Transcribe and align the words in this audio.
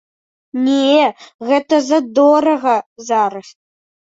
Не, 0.67 1.03
гэта 1.49 1.75
задорага 1.91 2.75
зараз. 3.11 3.47